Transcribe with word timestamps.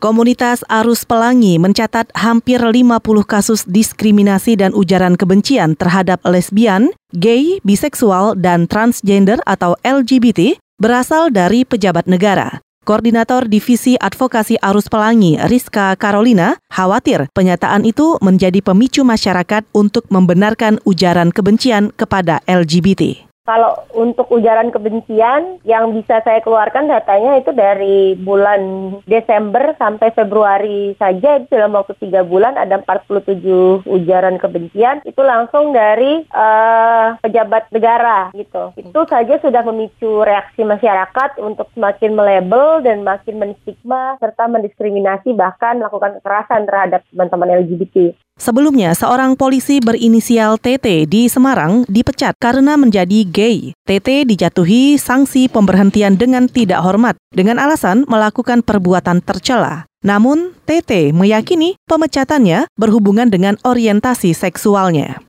Komunitas 0.00 0.64
Arus 0.64 1.04
Pelangi 1.04 1.60
mencatat 1.60 2.08
hampir 2.16 2.56
50 2.56 3.04
kasus 3.28 3.68
diskriminasi 3.68 4.56
dan 4.56 4.72
ujaran 4.72 5.12
kebencian 5.12 5.76
terhadap 5.76 6.24
lesbian, 6.24 6.88
gay, 7.12 7.60
biseksual, 7.68 8.32
dan 8.32 8.64
transgender 8.64 9.36
atau 9.44 9.76
LGBT 9.84 10.56
berasal 10.80 11.28
dari 11.28 11.68
pejabat 11.68 12.08
negara. 12.08 12.64
Koordinator 12.88 13.44
Divisi 13.44 14.00
Advokasi 14.00 14.56
Arus 14.64 14.88
Pelangi, 14.88 15.36
Rizka 15.36 15.92
Carolina, 16.00 16.56
khawatir 16.72 17.28
penyataan 17.36 17.84
itu 17.84 18.16
menjadi 18.24 18.64
pemicu 18.64 19.04
masyarakat 19.04 19.68
untuk 19.76 20.08
membenarkan 20.08 20.80
ujaran 20.88 21.28
kebencian 21.28 21.92
kepada 21.92 22.40
LGBT. 22.48 23.29
Kalau 23.48 23.88
untuk 23.96 24.28
ujaran 24.28 24.68
kebencian 24.68 25.64
yang 25.64 25.96
bisa 25.96 26.20
saya 26.20 26.44
keluarkan 26.44 26.92
datanya 26.92 27.40
itu 27.40 27.50
dari 27.56 28.12
bulan 28.20 28.60
Desember 29.08 29.72
sampai 29.80 30.12
Februari 30.12 30.92
saja 31.00 31.40
itu 31.40 31.48
dalam 31.48 31.72
waktu 31.72 31.96
tiga 31.96 32.20
bulan 32.20 32.60
ada 32.60 32.84
47 32.84 33.88
ujaran 33.88 34.36
kebencian 34.36 35.00
itu 35.08 35.18
langsung 35.24 35.72
dari 35.72 36.20
uh, 36.36 37.16
pejabat 37.24 37.72
negara 37.72 38.28
gitu. 38.36 38.76
Itu 38.76 39.00
saja 39.08 39.40
sudah 39.40 39.64
memicu 39.64 40.20
reaksi 40.20 40.60
masyarakat 40.60 41.40
untuk 41.40 41.72
semakin 41.72 42.12
melebel 42.12 42.84
dan 42.84 43.00
makin 43.02 43.40
menstigma 43.40 44.20
serta 44.20 44.52
mendiskriminasi 44.52 45.32
bahkan 45.32 45.80
melakukan 45.80 46.20
kekerasan 46.20 46.68
terhadap 46.68 47.00
teman-teman 47.08 47.64
LGBT. 47.64 48.12
Sebelumnya, 48.40 48.96
seorang 48.96 49.36
polisi 49.36 49.84
berinisial 49.84 50.56
TT 50.56 51.04
di 51.04 51.28
Semarang 51.28 51.84
dipecat 51.84 52.32
karena 52.40 52.80
menjadi 52.80 53.28
gay. 53.28 53.76
TT 53.84 54.24
dijatuhi 54.24 54.96
sanksi 54.96 55.52
pemberhentian 55.52 56.16
dengan 56.16 56.48
tidak 56.48 56.80
hormat 56.80 57.20
dengan 57.36 57.60
alasan 57.60 58.08
melakukan 58.08 58.64
perbuatan 58.64 59.20
tercela. 59.20 59.84
Namun, 60.00 60.56
TT 60.64 61.12
meyakini 61.12 61.76
pemecatannya 61.84 62.64
berhubungan 62.80 63.28
dengan 63.28 63.60
orientasi 63.60 64.32
seksualnya. 64.32 65.20